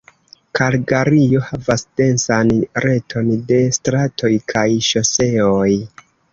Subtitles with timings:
[0.59, 2.55] Kalgario havas densan
[2.87, 5.73] reton de stratoj kaj ŝoseoj.